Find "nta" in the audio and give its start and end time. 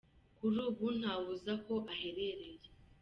0.99-1.13